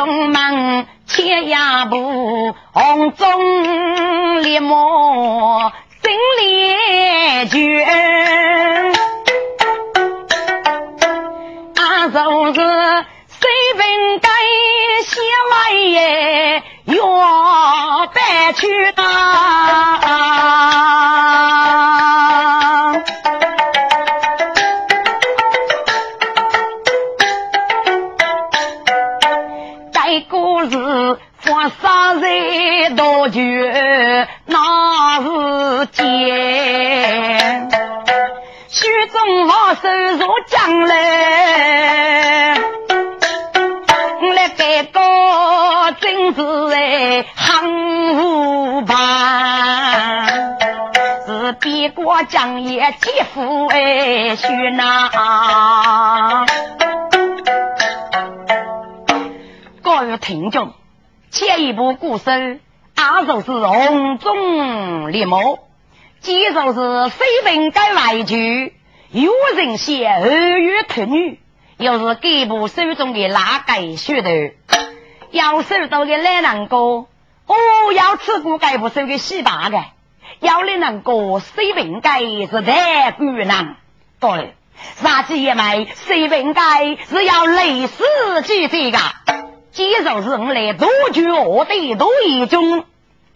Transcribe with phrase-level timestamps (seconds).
[0.00, 6.70] 中门切牙步，红中立马心里
[7.50, 7.84] 决，
[11.76, 12.60] 啊，就是
[13.28, 14.30] 水平该
[15.04, 15.20] 写
[15.50, 15.52] 完
[15.90, 19.02] 耶，要白去的。
[32.96, 33.40] 多久
[34.46, 37.68] 那是间？
[38.68, 42.54] 许中华收入将来，
[44.34, 45.00] 来改革
[46.00, 46.42] 政治
[46.74, 50.56] 哎，很无办，
[51.26, 56.46] 是边国将也几乎哎，许那。
[59.82, 60.72] 各位听众。
[61.30, 62.58] 前一部故事，
[62.96, 65.60] 阿就是红中立木，
[66.18, 68.74] 接着是飞奔改外剧，
[69.12, 71.38] 有人写二月特女，
[71.76, 74.54] 又是干部手中的拉改噱头，
[75.30, 77.56] 要收到的来人歌，哦，
[77.94, 79.84] 要吃过该部手的洗白的，
[80.40, 83.76] 要来人歌飞奔改是太困难，
[84.18, 84.54] 对，
[84.96, 88.02] 杀鸡也卖飞奔改是要累死
[88.42, 88.98] 几这个。
[89.72, 92.84] 接着是我来夺取我的多一中，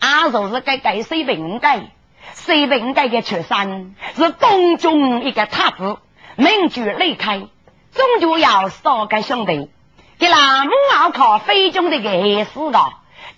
[0.01, 1.93] 阿就是该该水平改，
[2.35, 5.99] 水平改的出身是东中一个太子，
[6.35, 9.71] 名居离开，终究要少个兄弟，
[10.19, 12.81] 给那母要靠非中的个死的，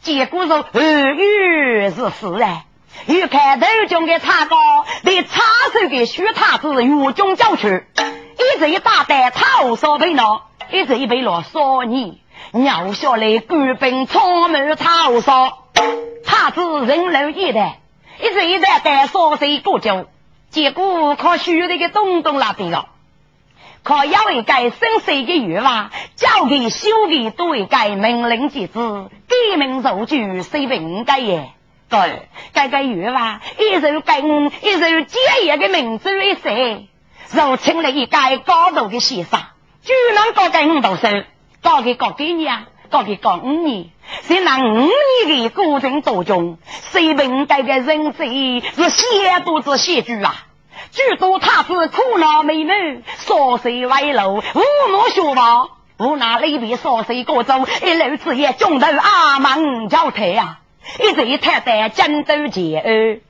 [0.00, 2.64] 结果是二月是死啊，
[3.04, 5.42] 又看头中的差高，被插
[5.74, 7.84] 手给徐太子狱中交去，
[8.38, 12.22] 一直一大袋草烧被闹，一直一被落烧泥。
[12.52, 15.64] 鸟下来，官兵草木草烧，
[16.24, 17.80] 他子人流一代，
[18.20, 20.06] 一直一代带烧水过酒，
[20.50, 22.86] 结果靠虚的个东东那边了，
[23.82, 31.50] 靠要一改生死的愿望，交给修的都一改命令机制，改名受举是不该耶？
[31.88, 36.86] 对，改改愿望，一手改一手接业的名字一些，
[37.32, 39.40] 如请了一改高度的先生，
[39.82, 41.08] 居然搞改五道手。
[41.62, 43.86] 搞给搞几年，搞给搞五年，
[44.22, 44.88] 谁拿五
[45.26, 46.58] 年的过程当中，
[46.92, 50.34] 谁本该的人生是写多子写句啊？
[50.92, 55.68] 诸多他是苦恼美满，少岁歪路，无路学吧？
[55.98, 60.60] 无那里边少岁过走，一路子也中头阿门交替啊！
[61.00, 63.20] 一直一太在争斗结恶，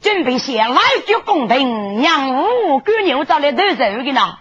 [0.00, 4.38] 准备写来就公平，让五姑牛找来都走的呢，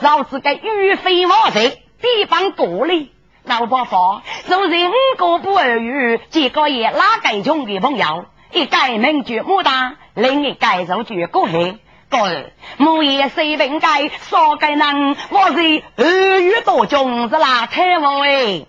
[0.00, 1.82] 老子该欲飞毛贼。
[2.00, 3.12] 地方过里，
[3.44, 11.78] 老伯父就是五个不儿女，几个也拉改中的朋友，一改名绝牡丹，另一改就绝过黑。
[12.08, 18.66] 个木叶水平改，说改能，我是二语多中是哪太王哎？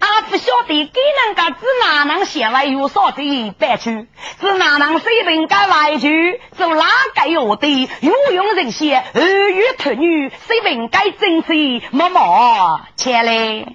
[0.00, 3.22] 阿不晓得给人家只哪能写来有啥子
[3.58, 4.08] 白去？
[4.40, 6.40] 只哪能水平改外去？
[6.56, 13.66] 做哪个有的有用人些儿女特女水平改正气默默前来。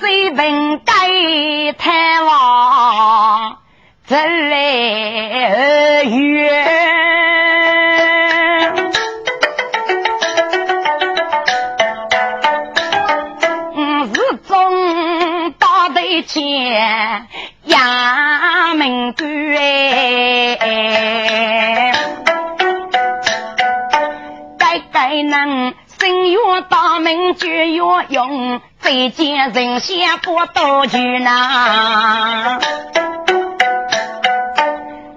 [0.00, 0.92] 水平改
[1.76, 3.58] 太王
[4.06, 4.56] 这来
[5.48, 6.63] 儿
[18.94, 19.26] 衙门官，
[24.58, 32.60] 该该能声乐大名就要用，再见人先不多句呐。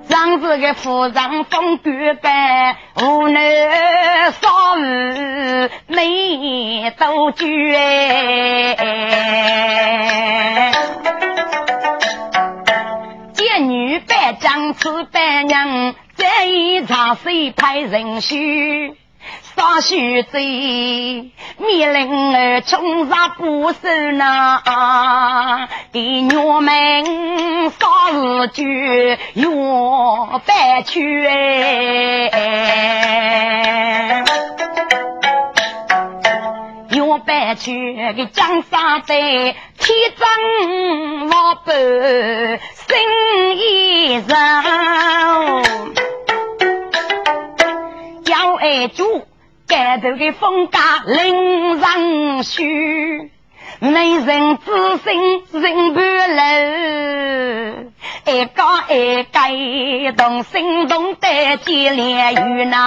[0.09, 1.89] 长子个夫人风骨
[2.21, 8.75] 般，无奈少妇没多句哎。
[13.59, 18.95] 女扮将此扮娘，这一场谁派人须？
[19.57, 23.80] 少许子，命令儿冲上不守
[24.13, 27.04] 那，给娘们
[27.71, 32.31] 少日句要白去哎，
[36.92, 39.56] 要白去给江山在，天
[40.15, 41.74] 真老板
[44.22, 44.66] 生意
[45.64, 45.88] 人。
[48.60, 49.25] 爱主，
[49.68, 53.31] 盖头的风格令人虚。
[53.80, 56.42] 美人之心人不露，
[58.25, 59.52] 一讲一改
[60.14, 62.78] 动心动的结连语呐。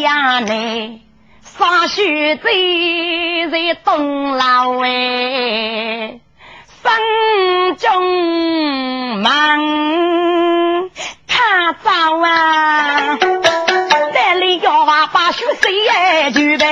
[0.00, 1.00] 呀内，
[1.58, 2.42] 啥须在
[3.50, 6.20] 在东楼哎，
[6.82, 10.90] 心中忙
[11.26, 13.18] 他走啊。
[15.12, 16.64] 把血水也举呗，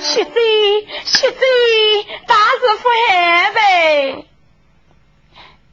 [0.00, 0.32] 血水
[1.04, 1.36] 血水
[2.26, 4.24] 大是不害呗，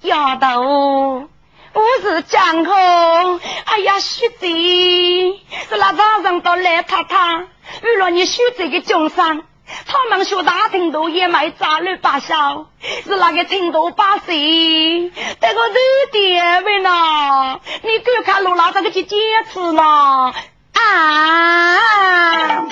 [0.02, 1.30] 丫头，
[1.74, 7.48] 我是江红，哎呀血水是那早上到来太太，
[7.84, 9.44] 为了你血水的众生。
[9.86, 12.66] 他们说大听都也卖杂乱八小，
[13.04, 15.12] 是那个听都把谁？
[15.40, 15.76] 这个热
[16.12, 17.60] 点位呢？
[17.84, 19.16] 你给我看路老这个去解
[19.54, 20.34] 释呢？
[20.74, 22.66] 啊！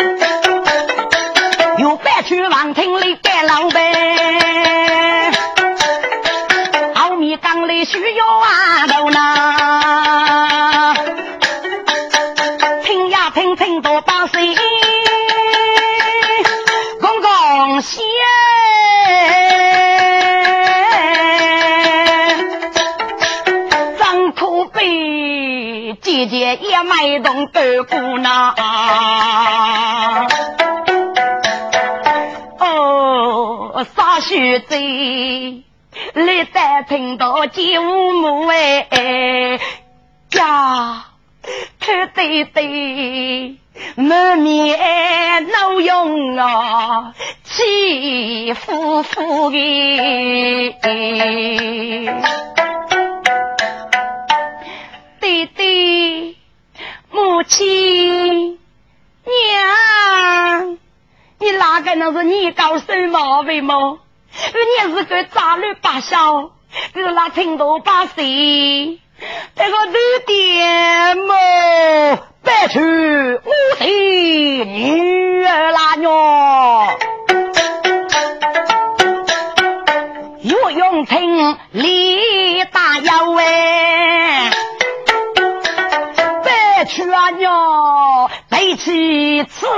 [26.62, 28.54] 也卖动豆腐呢。
[32.60, 35.64] 哦，傻须子，你
[36.54, 39.60] 再听到九母哎
[40.34, 41.06] 呀，
[41.80, 43.58] 可对对。
[43.96, 47.14] 满面怒容啊，
[47.44, 49.58] 气呼呼的。
[55.22, 56.37] 弟弟，
[57.10, 58.60] 母亲，
[59.24, 60.78] 娘，
[61.40, 64.00] 你哪个能是你搞什么为么？
[64.32, 66.52] 你是个杂乱八小，
[66.94, 69.00] 是那听到把谁？
[69.56, 70.62] 这个弟弟
[71.26, 71.34] 么？
[72.44, 73.87] 白去无妻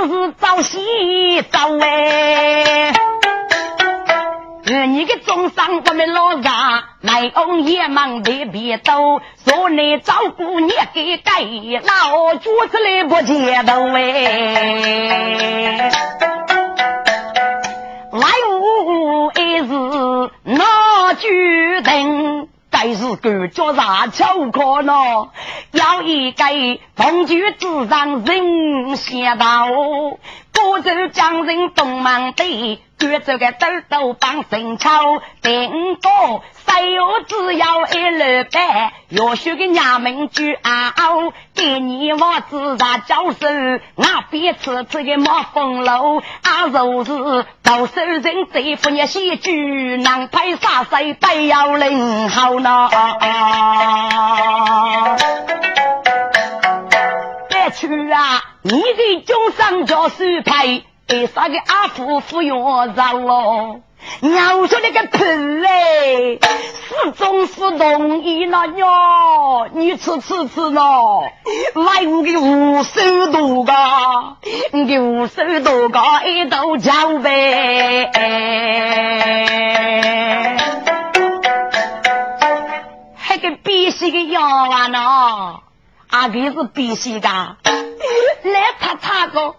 [0.00, 2.92] 此事早洗澡哎。
[4.86, 11.40] 你个中伤，我们老家来翁也忙得别走，说你照顾你给改，
[11.84, 15.90] 老主子来不接头哎。
[18.12, 18.28] 来
[18.60, 22.48] 无一日那决定，
[22.82, 24.92] 该是个叫啥巧可呢？
[25.72, 26.44] 要一个
[26.96, 29.66] 同居之上人先到，
[30.60, 32.80] 不走将人东忙的。
[32.98, 34.90] 举这个豆豆帮神操，
[35.40, 43.48] 顶多谁有只要一六百，要学个娘们句嗷，给你我自然教授，
[43.94, 52.90] 那别吃这个冒风楼，啊，就是到手人这副你戏剧，能拍啥谁不要领好呢？
[57.70, 60.82] 去啊，你的终生叫是派。
[61.08, 63.80] 为啥个阿夫妇用上喽？
[64.20, 65.24] 娘说那个屁
[65.66, 66.38] 哎，
[66.88, 69.68] 是总是同意了哟。
[69.72, 71.24] 你吃吃吃喏，
[71.74, 73.72] 来我给五十多个，
[74.70, 78.10] 你给五十多个一道交呗。
[83.16, 85.62] 还个必须的要完了，
[86.10, 87.56] 阿哥是必须的，来
[88.78, 89.56] 他他个。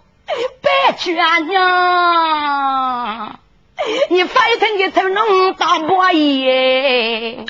[0.61, 3.39] 白去阿娘！
[4.09, 7.45] 你反正你成能大伯爷，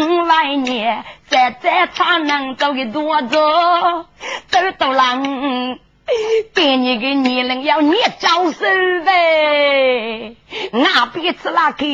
[0.00, 3.38] 五来年再再差能走的多走，
[4.48, 5.22] 走到了。
[6.54, 8.58] 给你个年龄要你招手
[9.04, 10.34] 呗，
[10.72, 11.84] 那别吃那个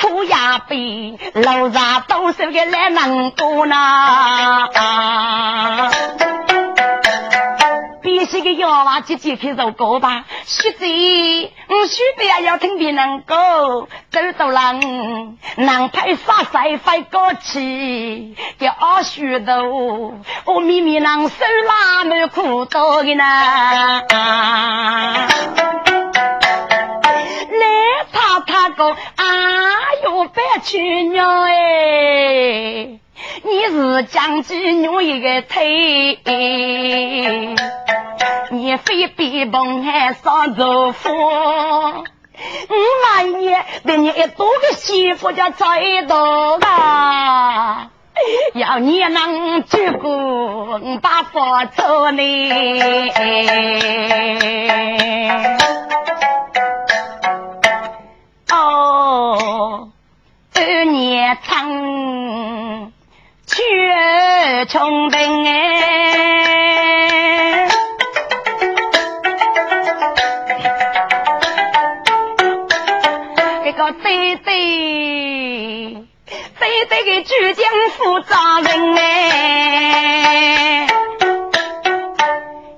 [0.00, 5.90] 苦呀呗，老啥都是个来能多呢啊。
[8.18, 10.84] 你是个要娃姐姐去走歌吧，学子，
[11.68, 13.38] 我学的也要听别人讲，
[14.10, 19.62] 走到人南派啥赛飞过去，叫二学的，
[20.46, 21.36] 我明明能手
[21.68, 23.22] 拉满苦多的呢。
[27.54, 27.66] 来
[28.12, 29.24] 他他个，哎
[30.02, 32.98] 呦别去娘哎，
[33.44, 36.18] 你是将军女一个腿，
[38.50, 41.10] 你非比崩还上走夫。
[41.12, 47.90] 我万一被你一多个媳妇就猜到啊！
[48.54, 53.10] 要你能照顾把佛做呢？
[58.52, 59.90] 哦，
[60.54, 62.92] 二年长，
[63.46, 66.67] 却穷病哎，
[74.08, 76.06] 这个对对。
[76.56, 80.86] 非得给举江负责人哎，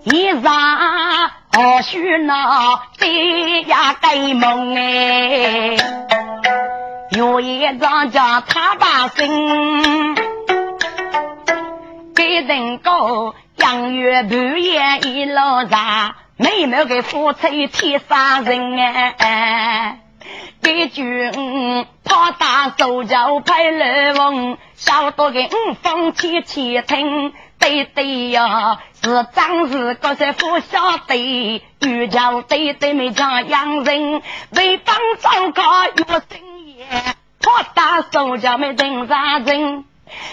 [0.04, 0.50] 一上
[1.52, 5.76] 何须那对呀盖梦哎，
[7.12, 10.16] 有一张叫他把心，
[12.14, 20.00] 给人高养月半夜一路上，妹妹给夫妻天杀人哎。
[20.62, 36.84] 给军怕打手脚派来翁，小多个五方天天听，对对呀，是张是各些不晓得，遇着对对没叫洋人，为帮张家有生意，
[37.40, 39.84] 怕打手脚没听啥人。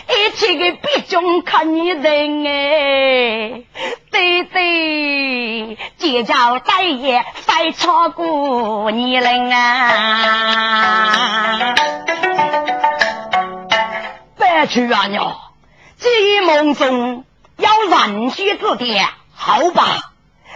[0.09, 3.63] 一切给别中看你人哎，
[4.11, 10.75] 对对，结交大爷非超过你人啊！
[14.37, 15.35] 别去啊娘，
[15.97, 16.07] 计
[16.41, 17.25] 梦中
[17.57, 20.11] 要人血之点，好吧？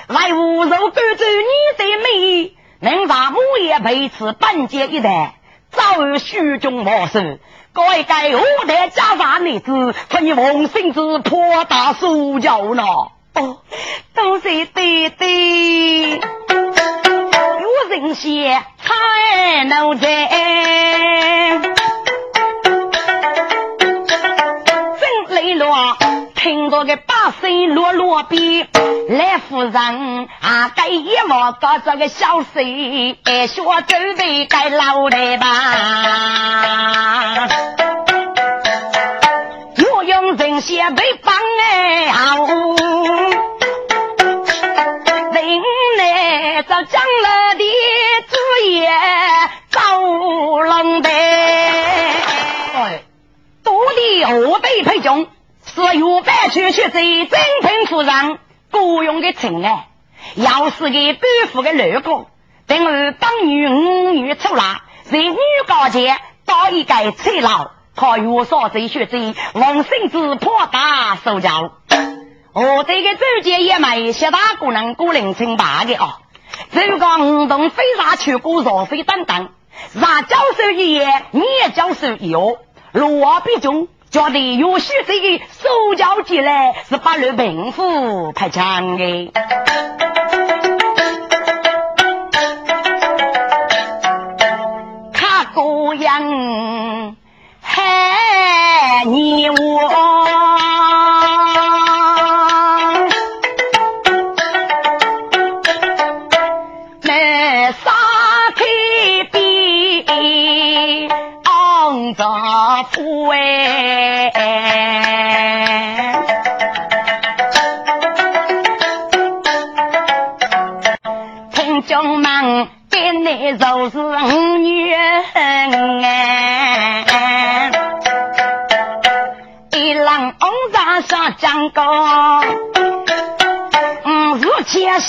[0.07, 5.35] 来无肉赶走你的美，能让母爷陪此半截一代，
[5.69, 7.07] 早已虚中莫
[7.73, 7.81] 收。
[7.81, 12.83] 该该何代家法女子，看你王孙子破大手脚呢？
[13.33, 13.59] 哦，
[14.13, 16.19] 都是对对，有
[17.89, 20.27] 人写才能在，
[24.99, 25.97] 真磊落。
[26.35, 28.67] 听到个八声落落边，
[29.09, 29.73] 来夫人
[30.41, 32.47] 啊，该一毛搞这个小事，
[33.23, 35.47] 哎，学准备该老来吧。
[39.77, 42.45] 又用人血被绑哎，好，
[45.31, 45.43] 人
[45.97, 47.63] 呢这将来的
[48.29, 48.37] 主
[48.69, 48.89] 也
[49.69, 53.01] 遭龙的，哎，
[53.63, 55.27] 多的何辈配穷。
[55.73, 58.39] 是有百去去贼真品夫人
[58.71, 59.87] 雇佣的情爱，
[60.35, 62.27] 要是给官府的六个，
[62.67, 65.35] 等于当女五女出来，在女
[65.67, 71.73] 高前到一个催牢，他有所贼学贼，王孙子破大手脚。
[72.53, 76.19] 我这个周杰也没些大姑娘过人清白的啊，
[76.71, 79.49] 如果五动非杀去过若非等等，
[79.93, 82.57] 让教授一言，你也教授一哦，
[82.91, 83.87] 罗必中。
[84.11, 89.31] 觉得有些这个手脚起来是把路民服拍枪的。
[95.13, 97.15] 他个样
[97.61, 98.60] 嘿。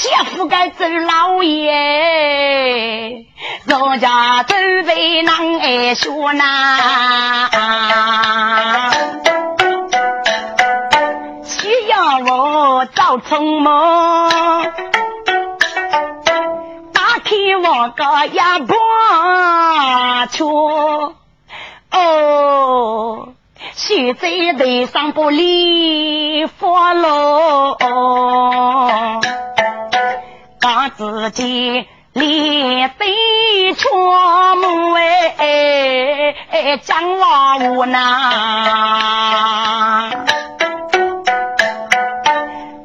[0.02, 3.25] 如今媳妇该走老爷，
[3.66, 6.80] 人家准备难挨说呐。
[11.44, 14.28] 需要我早匆忙，
[16.92, 20.44] 打开我个哑巴车
[21.92, 23.28] 哦。
[23.75, 24.28] 现在
[24.59, 27.76] 头上不理发喽，
[30.62, 37.99] 把自己脸对窗幕哎，讲话无奈，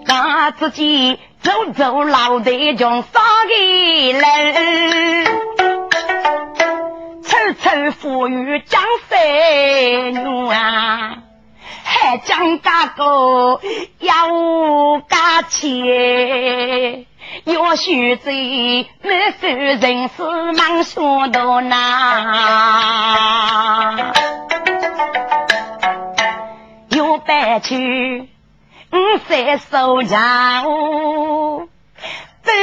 [0.08, 3.54] 把自己走走老得中上个
[4.14, 4.26] 楼，
[7.54, 9.20] 仇富裕江山
[10.52, 11.18] 啊，
[11.84, 13.62] 还讲家个
[14.00, 17.06] 要家钱，
[17.46, 21.76] 要许罪，没受人事忙说多呐，
[26.90, 28.30] 有白去。
[28.90, 28.96] 五
[29.28, 31.68] 三收家务，
[32.44, 32.54] 都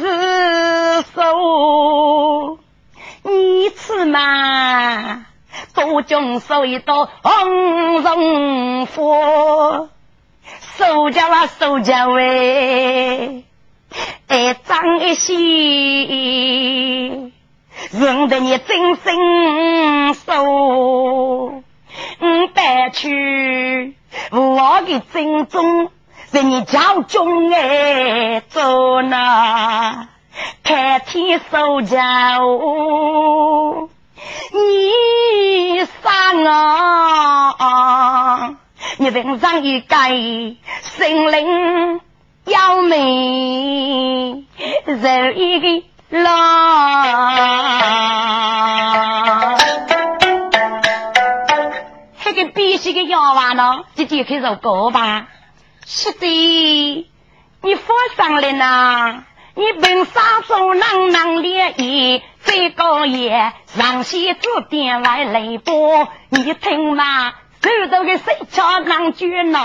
[0.00, 2.58] 是收。
[3.22, 5.26] 你吃嘛，
[5.74, 9.88] 多种收一道红绒花，
[10.78, 13.44] 收家哇收家喂，
[14.28, 15.32] 哎脏一些，
[17.92, 21.62] 认得你真心收。
[22.20, 23.94] 五百去。
[24.30, 25.90] 我的正宗
[26.32, 30.08] 是你家中哎，做那
[30.62, 33.88] 开天收家务，
[34.52, 36.44] 你上
[37.58, 38.56] 啊，
[38.98, 42.00] 你人上一改，心灵
[42.46, 44.44] 要美，
[44.84, 45.66] 人一个
[46.10, 46.36] 郎。
[52.22, 55.26] 这个必须的药丸呢，姐姐开始搞吧。
[55.84, 57.06] 是的，
[57.62, 67.32] 你放上来呐，你本杀手能能烈意，最高也让西子点来雷波，你听嘛，
[67.66, 69.58] 手头的谁家能绝呢？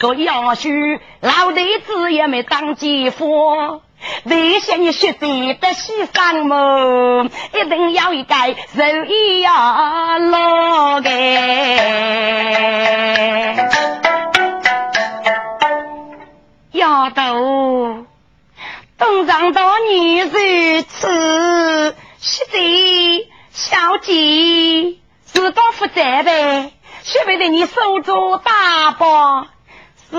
[0.00, 3.80] 说要许老弟子也没当姐夫。
[4.24, 7.30] 为些你学的得西上么？
[7.54, 11.10] 一定要一个手艺呀，老个。
[16.72, 18.04] 丫头，
[18.98, 26.72] 东上到你如此，是的，小姐自告负责呗，
[27.04, 29.46] 学不得你手中大包
[30.10, 30.16] 是。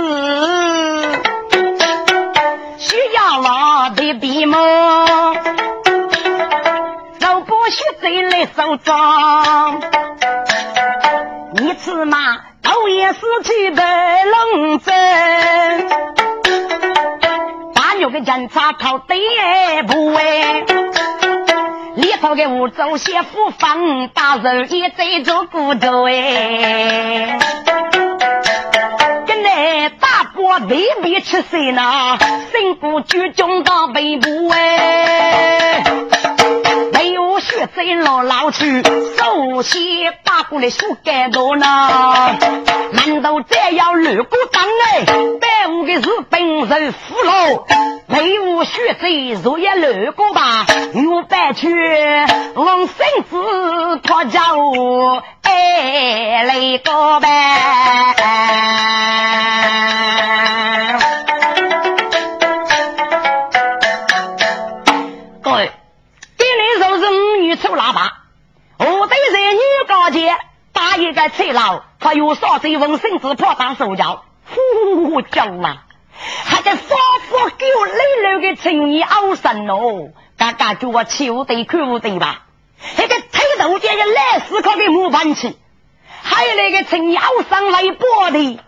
[2.78, 4.56] 需要了的笔墨，
[7.20, 9.82] 都不许再来收装。
[11.56, 15.90] 你吃嘛，头也是去白龙镇，
[17.74, 19.16] 大牛的检查靠第
[19.88, 20.66] 不位，
[21.96, 27.40] 里头的五洲些福方，大人也在做骨头哎。
[29.26, 32.18] 跟那大伯未必吃谁呢？
[32.52, 35.84] 身不居中到背部哎，
[37.46, 37.84] 没有学在
[38.24, 41.66] 老去，首先打过来树干多呢。
[42.92, 45.06] 难道这样路过当哎？
[45.40, 47.64] 百五的是本人俘虏，
[48.08, 49.10] 没有学在
[49.44, 50.66] 若也路过吧？
[50.94, 51.70] 我白去
[52.56, 52.96] 往身
[53.30, 54.40] 子拖着
[55.44, 57.28] 哎来个呗。
[70.06, 70.38] 女高街
[70.72, 75.84] 打一个菜楼，他有少水文身子破当手脚，呼叫啊！
[76.44, 76.96] 还在发
[77.30, 82.44] 发给我累累的青年熬神哦，嘎嘎叫我秋对看不对吧？
[82.98, 85.58] 那个推头家要来思考的木板器，
[86.22, 88.60] 还有那个青年熬神来剥的。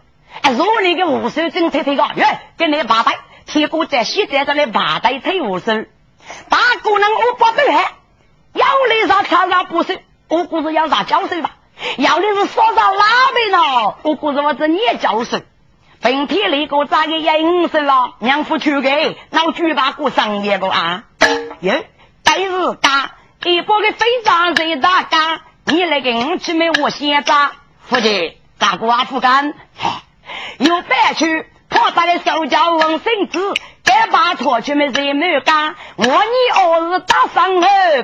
[0.54, 5.74] 如那个五手真推推个，耶，跟你八代，铁锅在西在这里八代推五手，
[6.50, 7.94] 大姑娘我不对还，
[8.54, 9.94] 要你上挑上不手，
[10.30, 11.52] 我估是要上交手吧，
[11.98, 15.40] 要的是说上拉边呢，我估是我这你也交手，
[16.02, 21.04] 本天那个咋个也五手了，娘夫去给，老举把过上一个啊，
[21.62, 21.90] 耶，
[22.24, 23.12] 待日干，
[23.44, 29.54] 一波个非常人大干，你来给我去没我先扎，夫妻咋个阿不干？
[30.60, 33.54] 有白去，跑大的手脚问身子，
[33.84, 35.76] 该把错去没谁没干。
[35.96, 37.62] 我你儿子打上我，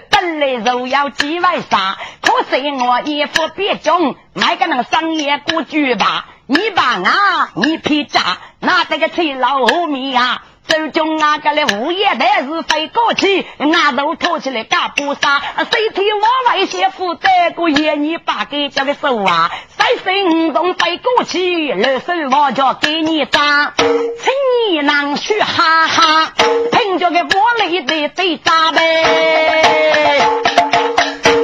[0.10, 6.26] 本来就要几万杀，可是我一副别种，买个那个商业古剧吧。
[6.46, 10.44] 你把啊，你皮扎，那这个吹老后面啊。
[10.68, 23.92] 手中那个嘞物业台是飞过去，拿头拖起来干不杀，谁听我外些负责过夜你把给叫个手啊，三分五钟飞过去，二手我就给你打，请
[24.72, 26.34] 你能去哈哈，
[26.72, 30.22] 凭着个我里的最大呗，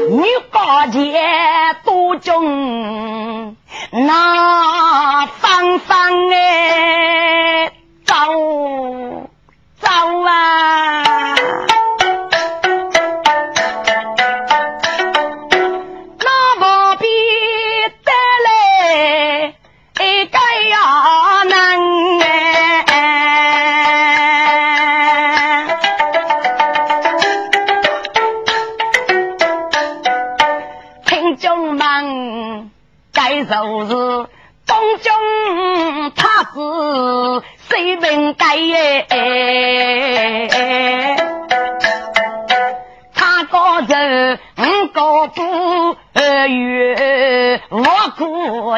[0.10, 1.22] 你高洁
[1.84, 3.56] 多重，
[3.92, 4.69] 那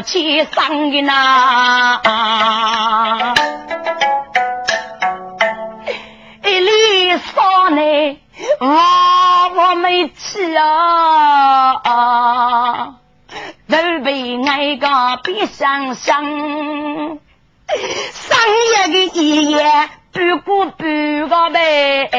[0.02, 2.02] 苦气伤的呐。
[6.44, 8.20] 一里少呢，
[8.60, 8.68] 我
[9.56, 11.84] 我没去啊。
[13.70, 14.88] 都被爱个
[15.24, 16.26] 别想想，商
[18.70, 19.64] 业的一夜
[20.12, 22.10] 不过不个呗，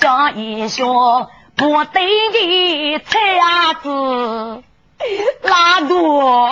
[0.00, 4.62] 这一说不对的菜伢子
[5.42, 6.48] 拉多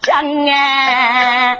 [0.00, 1.56] 江啊，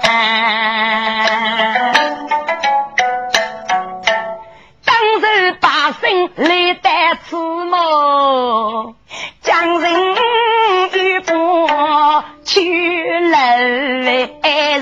[4.84, 5.68] 当时百
[6.00, 6.88] 姓来得
[7.24, 8.94] 此么？
[9.42, 10.14] 江人
[10.94, 13.36] 与过去楼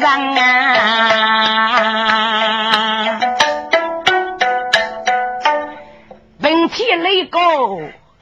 [0.00, 0.40] 上啊，
[6.40, 7.38] 问题那个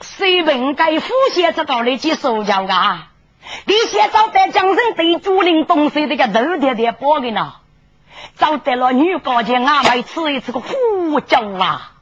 [0.01, 3.09] 谁问该副县这道理去受教啊？
[3.65, 7.55] 你先找得江人对竹林东西这个头点点包的呢？
[8.37, 11.93] 找得了女高级阿妹吃一次个苦酒啊！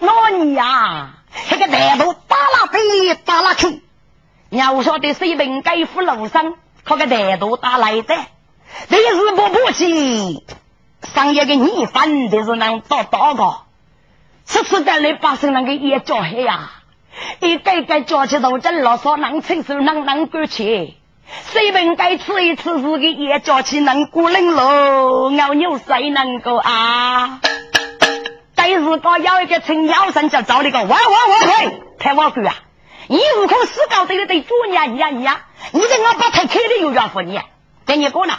[0.00, 1.10] 那你呀？
[1.50, 3.82] 这个大头打拉飞打拉去，
[4.50, 8.14] 要晓得水平该扶路上，可个大头打来的，
[8.88, 10.44] 你是不不起，
[11.02, 13.58] 上一个你反的是能到大个，
[14.44, 16.70] 次次带来把生那个也叫黑呀，
[17.40, 20.94] 一个个叫起头真老少能承受能能过去，
[21.52, 27.40] 水平该吃一次是个也叫起能过冷喽，牛牛谁能够啊？
[28.54, 32.54] 但是个有一个陈妖神就找你个，喂喂喂喂，太我句啊！
[33.06, 37.40] 你如果死搞对了对主呀你呀你呀，你这我把太开的又要付你，
[37.86, 38.34] 跟你讲呢，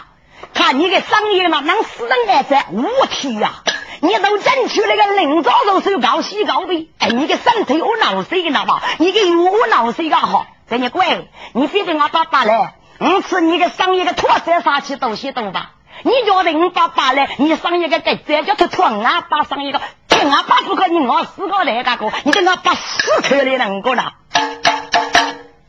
[0.53, 3.63] 看你的商业嘛，能死人来着，无体呀！
[4.01, 8.81] 你都争取那个领导都是高西高的，哎，你的身体我老死的了吧？
[8.97, 15.71] 你的药我老死个好，跟你乖，你非得我爸爸来，我吃你的商业的脱色杀气东西懂吧？
[16.03, 19.81] 你叫的我爸爸来，你上一个给这叫他脱俺爸上一个。
[20.21, 24.15] 我八十个你我四个来个个，你跟我八十克的能够了？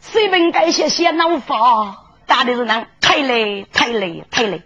[0.00, 4.62] 水本该些些脑发，打的是人太累太累太累，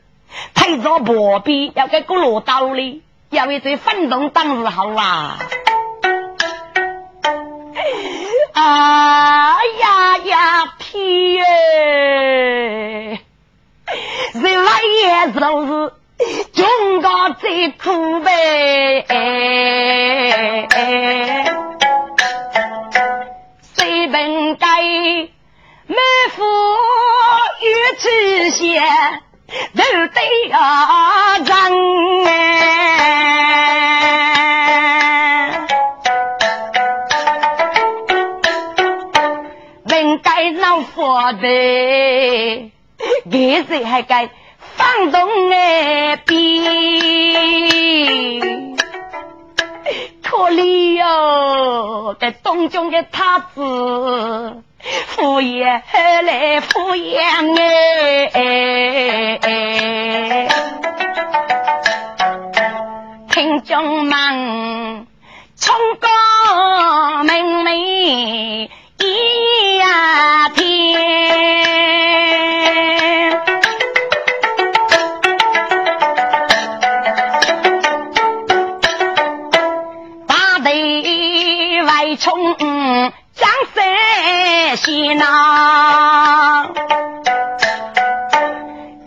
[0.54, 5.38] 太早破壁要给咕噜道理，要一嘴奋动当日好啊！
[8.54, 11.42] 啊 呀呀皮耶，
[14.34, 15.92] 人来也都是。
[16.54, 19.04] 中国最苦呗，
[23.76, 24.68] 谁本该
[25.88, 25.96] 满
[26.36, 26.44] 腹
[27.60, 27.66] 与
[27.98, 28.80] 之些
[29.76, 31.44] 都得啊人
[41.14, 42.72] 闹佛的，
[43.30, 44.28] 给谁还该？
[44.76, 46.60] 放动哎，比
[50.22, 52.16] 可怜哟！
[52.18, 54.64] 这东中的太子
[55.06, 55.82] 敷衍
[56.24, 57.14] 来敷衍
[58.32, 59.06] 哎，
[63.30, 65.06] 听众们，
[65.56, 66.08] 冲高
[67.22, 70.48] 明媚一呀
[84.76, 86.68] 西呐，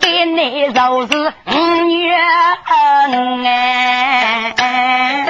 [0.00, 2.14] 给你就是五月
[4.56, 5.26] 哎，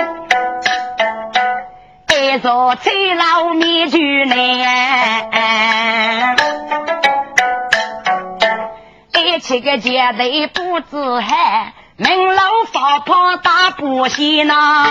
[2.08, 4.36] 一座翠楼面具呢，
[9.14, 10.18] 一起个街头
[10.54, 14.86] 不知海，门楼放炮打不息呐。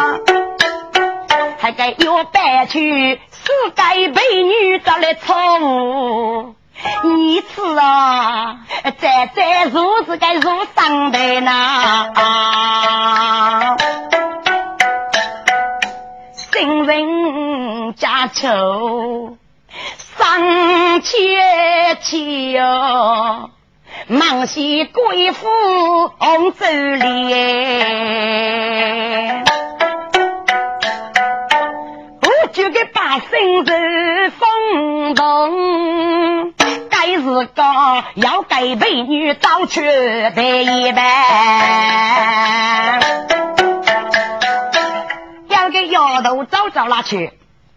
[1.60, 6.56] 还该有白去，是该被女的来宠。
[7.04, 8.58] 你次啊，
[9.00, 12.12] 再再如是该如上的呐。
[16.34, 19.38] 新人家丑，
[20.18, 23.50] 上切切哟，
[24.08, 25.48] 忙西贵妇
[26.20, 27.38] 红走脸。
[32.54, 36.54] 就给百姓是风动，
[36.90, 43.02] 该是讲要给美女找去的一般，
[45.50, 47.34] 要给丫头找找哪去？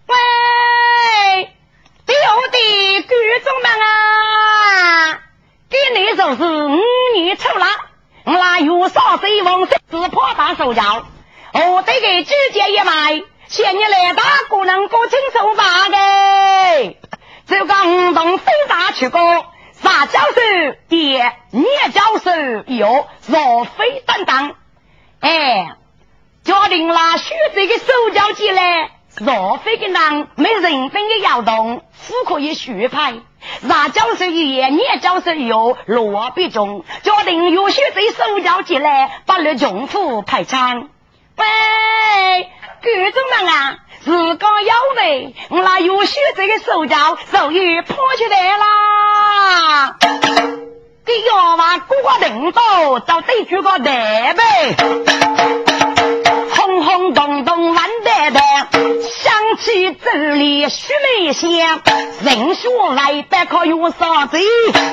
[0.06, 0.14] 喂，
[2.06, 2.14] 表
[2.52, 3.10] 弟、观
[3.44, 5.18] 众们啊，
[5.68, 6.78] 给你就是五
[7.14, 7.66] 年出了，
[8.24, 11.04] 我那有啥水王是破大手脚，
[11.52, 16.96] 我得给直接一买，前你来打鼓能过清手把的，
[17.46, 19.20] 就讲动飞大去过，
[19.82, 22.30] 啥教授爹，聂教授
[22.68, 24.52] 有若非担当，
[25.18, 25.74] 哎，
[26.44, 28.92] 家庭啦学这个手脚起来。
[29.18, 33.14] 若非的人没人本的摇动，富可以学派。
[33.62, 40.88] 那教授一言，你教授有落笔中，决定有学这手脚起来，把那穷苦排场。
[41.36, 41.46] 喂，
[42.82, 49.96] 观众们啊，自刚有为，我那有学这个手脚，手艺破起来啦。
[51.04, 54.76] 给要娃过个领导，就得举个台呗。
[56.56, 58.40] 轰轰动动万代代，
[59.60, 61.48] 起这里须眉香。
[62.22, 64.38] 人说来百可有啥子？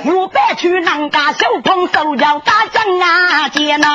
[0.05, 3.87] 有百去人家手捧手脚打仗啊见呐！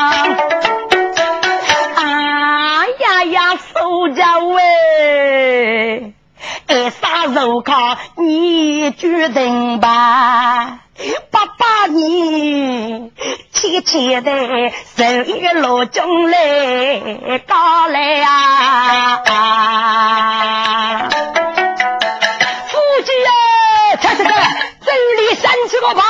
[1.94, 6.14] 啊呀呀手脚喂！
[6.66, 10.80] 哎，啥肉糠你决定吧，
[11.30, 13.10] 爸爸你
[13.52, 14.30] 切切的
[14.96, 19.22] 手一个老钟来搞来呀！
[22.68, 23.32] 夫妻啊，
[24.00, 26.02] 这是个这里三十个牌，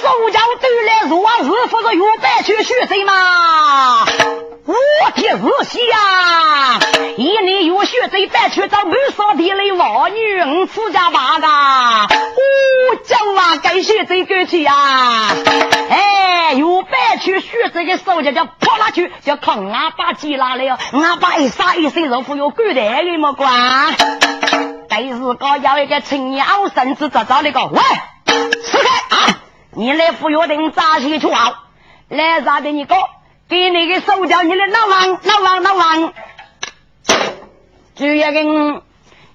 [0.00, 4.04] 手脚都来如啊日不是有白去学谁吗？
[4.66, 4.74] 我
[5.14, 6.80] 的日西呀！
[7.16, 14.72] 一年有血贼带去找满少地雷王女，五出家八个，我叫啊，该血贼过去呀！
[15.90, 23.94] 哎，有白去血贼的手就叫跑哪去，叫扛俺把鸡拉来，俺把一杀一身肉腐有狗蛋的么管？
[24.88, 27.64] 但是搞要一个青年熬身子咋着那个？
[27.66, 27.80] 喂，
[28.62, 29.38] 死开啊！
[29.70, 31.54] 你来服药定扎起去好，
[32.08, 32.96] 来咋的你搞？
[33.46, 36.12] 给那个手脚，你的老王老王老王，
[37.96, 38.82] 主要跟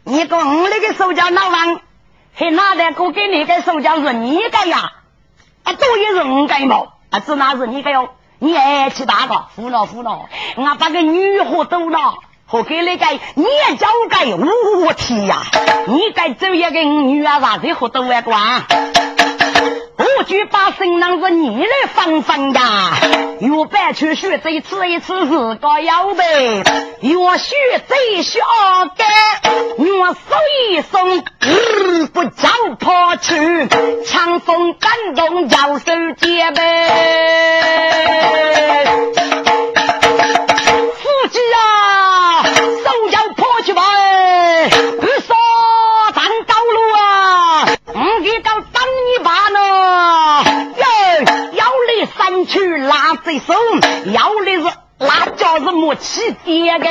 [0.03, 1.79] 你讲那个手脚老王，
[2.33, 4.91] 还哪得过给你个手脚是你个呀？
[5.63, 6.87] 啊，都也是我个嘛？
[7.09, 8.09] 啊，只那是你个哟？
[8.39, 9.45] 你爱去打个？
[9.55, 10.27] 胡闹胡闹！
[10.57, 12.15] 我把个女活都了，
[12.47, 13.45] 和给那个你
[13.77, 15.43] 交给我天呀！
[15.87, 18.65] 你该走一个女啊，啥子活都外关？
[19.99, 22.97] 我就把新郎是你来放放呀，
[23.41, 26.63] 有白去学这一次一次是个要呗，
[27.01, 27.53] 有学
[27.87, 28.39] 这学
[28.95, 29.05] 干，
[29.77, 30.19] 我手
[30.69, 31.21] 一松，
[32.13, 32.47] 不叫
[32.79, 33.67] 跑去，
[34.05, 38.48] 强风感动摇手接呗，
[53.49, 53.55] 手，
[54.13, 56.87] 要的是那叫是没起点的，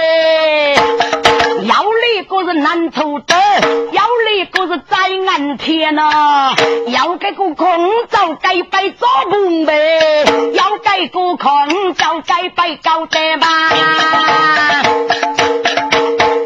[1.62, 3.36] 要的个是难头的，
[3.92, 4.96] 要的个是在
[5.28, 6.52] 暗天呐，
[6.88, 13.46] 要给个空就该摆做梦呗，要给个空就该摆高德吧。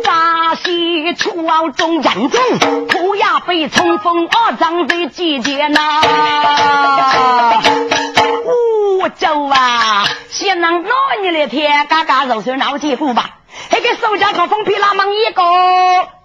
[0.05, 6.03] 大西出奥中人中，土呀被冲锋二张的季节呐。
[9.17, 10.05] 走啊！
[10.31, 13.39] 先让老你来天嘎嘎肉手闹结果吧。
[13.71, 15.43] 那个手家靠风皮拉忙一个，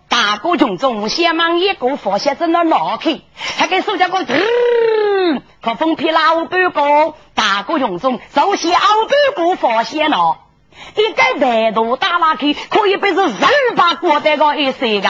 [0.10, 3.19] 大哥群众先忙一个，发现在那闹开。
[3.60, 8.80] 那个手家个嗯，靠风皮拉半个，大哥群众首先熬
[9.36, 10.38] 半个发现了。
[10.95, 13.36] 一个大头打拉开，可以被是人
[13.76, 15.10] 把过得个一岁个。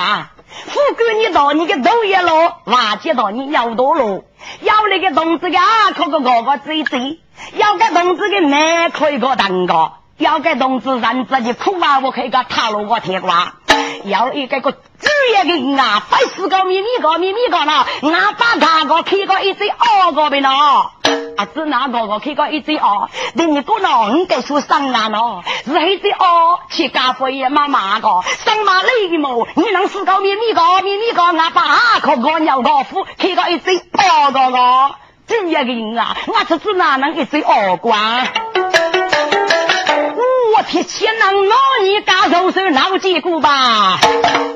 [0.50, 4.24] 富贵你到你个头一落，瓦接到你要多了，
[4.62, 7.20] 要那个同志的啊，可个个个嘴嘴。
[7.54, 13.54] 要个同志的奶可以个蛋糕，要个同志人自己苦啊，我可以个塔罗个铁瓜，
[14.06, 14.80] 要一个个主
[15.36, 28.08] 要的人啊，百十个米米个米米个呢，俺把他个开个一只二个的呢，啊，只拿个个开个一只二，等你个呢，你该说上岸咯，是一只二去家父爷妈妈个，
[28.46, 29.48] 上马累的么？
[29.56, 34.96] 你能四个米米个米米个，俺把阿个个鸟个夫开个一只二个个。
[35.28, 37.94] 这样个人啊，我这是哪能一嘴耳光？
[40.56, 43.98] 我天，先能拿你家手手闹结果吧？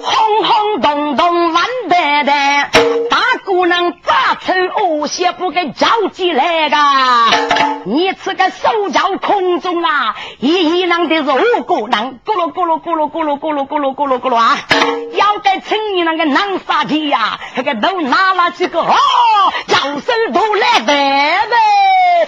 [0.02, 2.72] 轰轰动动万代代，
[3.10, 6.78] 大姑娘咋打出恶血不给着急来个，
[7.86, 11.36] 你这个手脚空中啊，一一囊的肉
[11.68, 14.58] 骨囊，咕噜咕噜咕噜咕噜咕噜咕噜咕噜咕噜啊！
[15.16, 18.96] 要该称你那个囊杀皮呀，那个都拿了几个哦，
[19.68, 22.28] 叫声都来得呗，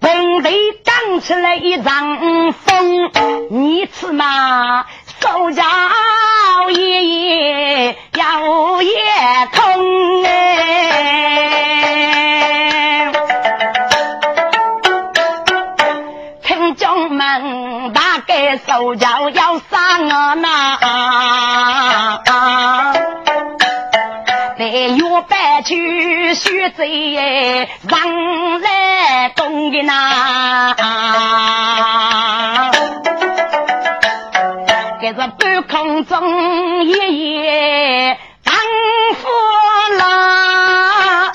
[0.00, 0.50] 本地
[0.84, 3.10] 刚起来一张风，
[3.50, 4.86] 你吃嘛？
[5.20, 5.62] 手脚
[6.70, 8.90] 爷爷摇也
[9.52, 11.52] 空哎，
[16.42, 20.78] 听众们大概手脚要上啊那，
[24.58, 28.79] 在月半去学贼上来
[29.70, 30.74] 个呐，
[35.00, 38.54] 这是半空中夜夜当
[39.14, 39.28] 夫
[39.98, 41.32] 郎，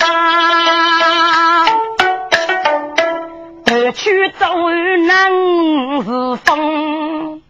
[3.65, 4.45] 二去走
[5.07, 7.41] 能是风，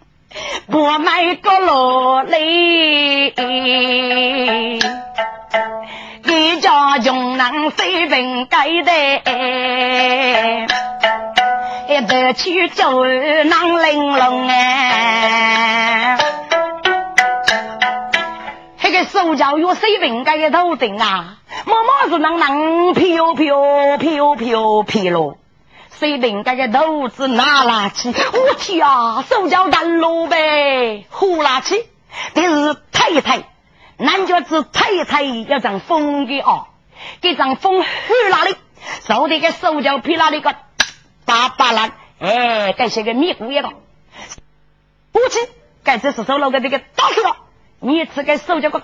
[0.67, 3.33] 我买个罗嘞。
[7.37, 8.91] 家穷人随便改的。
[11.87, 16.17] 一得去走能玲珑哎，
[18.81, 25.37] 那个手脚有水平盖的头顶啊，妈妈是能能飘飘飘飘飘咯，
[25.91, 31.75] 水平盖的头子拿拉起，我去啊，手脚单落呗，呼啦起，
[32.33, 33.43] 这是太太，
[33.97, 36.65] 男脚子太太要长风的哦，
[37.21, 38.55] 给张风呼啦哩，
[39.07, 40.55] 手的个手脚皮啦哩个。
[41.27, 43.69] 八八烂，哎，该些个米糊一个，
[45.11, 45.39] 不去，
[45.83, 47.37] 该这是手老个这个打去了，
[47.79, 48.79] 你吃个手脚个，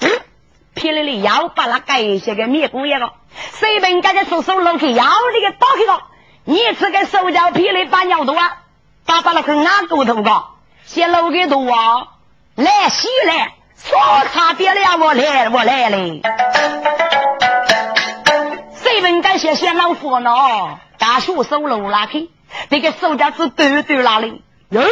[0.74, 3.14] 撇了哩腰把那该些个米糊一个，
[3.52, 5.06] 随便该个手手老去腰
[5.36, 6.02] 这个打去了，
[6.46, 8.64] 你吃个手脚撇了把尿肚啊，
[9.06, 10.46] 打把那个俺骨头个，
[10.86, 12.08] 先老给多啊，
[12.56, 14.00] 来洗来，说
[14.34, 16.24] 差别了我来我来嘞，
[19.02, 20.32] 随便该些些老夫呢。
[21.00, 22.30] 大树手路拉去，
[22.70, 24.44] 这个手脚子短短哪里？
[24.70, 24.84] 哟，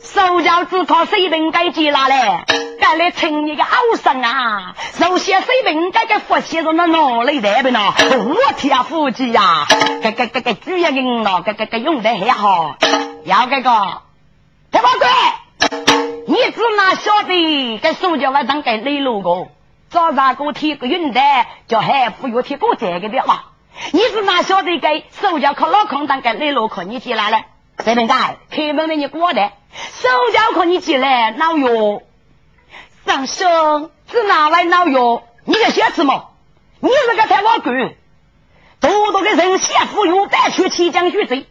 [0.00, 2.44] 手脚子靠水平该接拉嘞？
[2.80, 4.76] 该来称一个好生啊！
[4.92, 7.80] 首先水平该个佛写上那哪里在边呢？
[7.98, 9.66] 我天夫妻呀，
[10.04, 12.76] 这个这个主要人咯，这个这用的很好。
[13.24, 13.70] 要这个，
[14.70, 15.08] 太宝贵，
[16.28, 17.78] 你只哪晓得？
[17.82, 19.48] 这手脚来当给内路个，
[19.88, 23.52] 早上给我贴个云带，叫海富有贴过这个的话。
[23.92, 27.42] 你是哪晓得该手脚靠老空当该内陆靠你进来了？
[27.78, 32.02] 这边干开门的你过来，手脚靠你进来闹哟。
[33.06, 35.22] 上兄是哪位闹哟？
[35.44, 36.32] 你在写什么？
[36.80, 37.94] 你是个太王官，
[38.80, 41.46] 多多的人先富有百去七将去贼，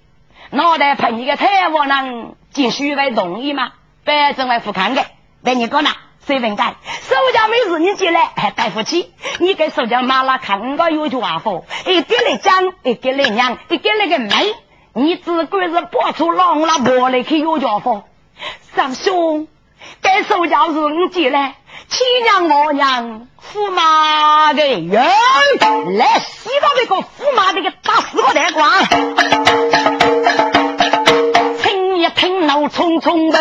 [0.49, 3.71] 脑袋喷你个太王人，继续为同意吗？
[4.03, 5.05] 百正为富看的，
[5.43, 5.95] 被你搞哪？
[6.25, 9.13] 随便干，手脚没事，你进来还带不起。
[9.39, 14.55] 你给手脚马拉看个有句话说：一给来讲，一给来娘，一给你个妹，
[14.93, 18.05] 你只管是拔出狼拉玻璃去有家伙。
[18.75, 19.47] 三兄，
[20.01, 21.57] 该手脚是你进来，
[21.87, 28.65] 亲娘我娘驸马的人来洗到那个驸马的个打死个大官。
[32.25, 33.37] 一听怒冲冲的，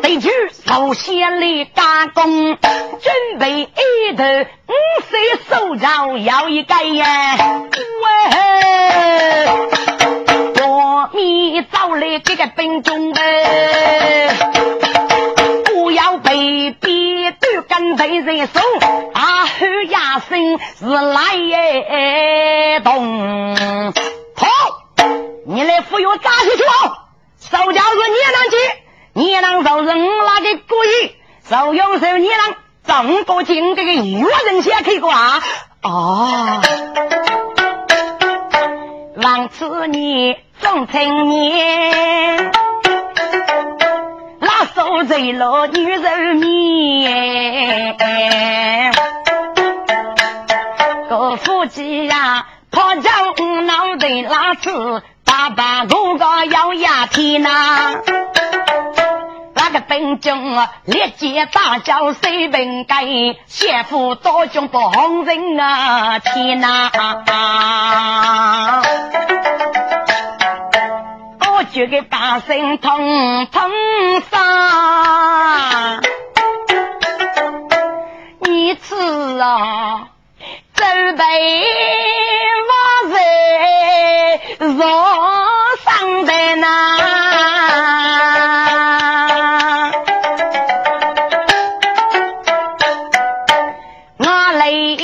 [0.00, 0.30] 得去
[0.64, 4.72] 首先来加工，准备一头五
[5.02, 5.18] 色
[5.50, 7.36] 手脚要一盖呀！
[8.02, 8.08] 喂，
[10.62, 13.20] 我米找来这个兵中的，
[15.66, 18.62] 不要被逼都跟被人送，
[19.12, 23.54] 啊吼呀声是来动，
[24.34, 24.46] 好，
[25.46, 26.96] 你来扶我扎下去哦！
[27.52, 28.56] 手脚是你能去，
[29.12, 29.94] 你能受人
[30.24, 31.14] 那个故意，
[31.46, 32.54] 受用手你能
[32.86, 35.42] 整个进这个越人先去过啊！
[35.82, 36.62] 哦，
[39.16, 42.50] 王次你总成年，
[44.40, 47.94] 那受罪了女人命，
[51.10, 53.10] 个夫妻呀，跑叫
[53.66, 55.02] 脑袋拉次。
[55.42, 57.96] 爸爸，如果要压天呐，
[59.54, 63.04] 那个兵将啊，立即大叫水平盖，
[63.46, 66.92] 先父多将不红人啊，天呐！
[71.50, 73.70] 我觉个大声通通
[74.30, 76.00] 杀，
[78.42, 78.94] 你吃
[79.40, 80.06] 啊，
[80.74, 81.24] 准备
[83.10, 83.14] 在
[84.58, 84.76] 若
[85.84, 86.66] 上的那，
[94.18, 94.96] 我泪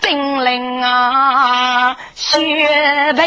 [0.00, 3.26] 精灵啊，雪白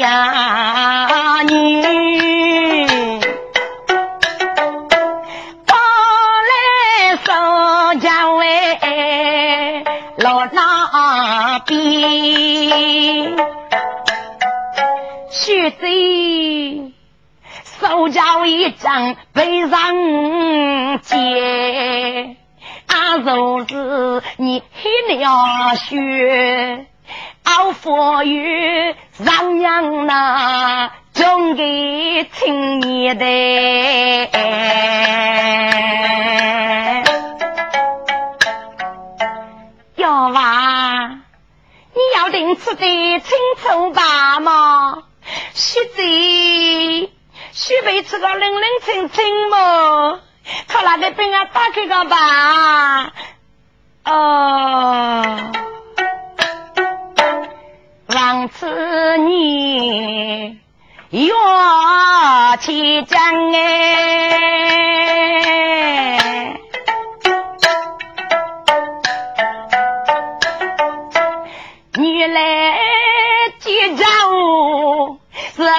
[0.00, 1.99] 呀女。
[15.30, 16.92] 血贼
[17.80, 22.36] 手脚一张背上肩，
[22.86, 26.86] 啊，就是你黑了血，
[27.44, 33.24] 熬佛雨让娘那种给亲你的，
[39.96, 41.19] 要娃，
[41.92, 42.86] 你要定吃的
[43.20, 45.04] 清楚吧嘛？
[45.52, 46.02] 现在
[47.52, 50.20] 许备吃个冷冷清清么？
[50.68, 53.12] 靠那个病啊打开个吧。
[54.04, 55.52] 哦，
[58.14, 60.58] 王子你
[61.10, 61.32] 岳
[62.60, 64.38] 起将哎，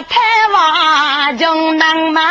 [0.07, 0.19] 太
[0.53, 2.21] 王中能吗？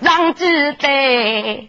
[0.00, 1.68] 让知得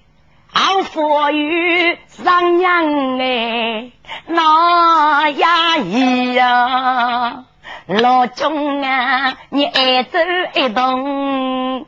[0.51, 3.91] 好佛语上娘哎，
[4.27, 7.43] 那呀咿呀，
[7.87, 10.19] 老钟啊，你爱走
[10.53, 11.85] 一动，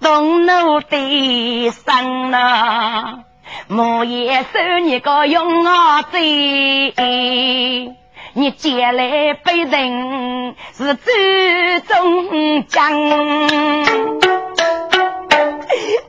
[0.00, 3.20] 动怒的生呐，
[3.68, 6.92] 莫也收你个用啊嘴。
[8.38, 11.10] 你借来被人是祖
[11.86, 12.92] 宗将，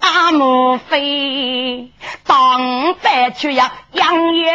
[0.01, 1.89] 阿母非
[2.25, 4.51] 当白去呀养月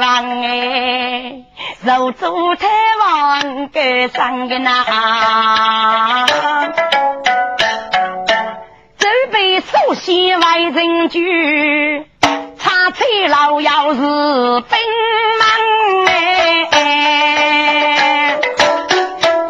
[0.00, 1.44] 王哎，
[1.84, 2.66] 肉做太
[2.98, 6.26] 王给上个那，
[8.98, 12.04] 准备首席外人居。
[12.64, 14.78] 他这老要是本
[15.40, 15.48] 王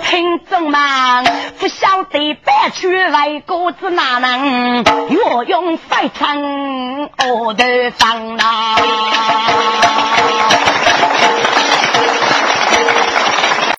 [0.03, 1.25] 听众们
[1.61, 7.65] 不晓得搬出来个子哪能药用反正我都
[7.99, 8.45] 当了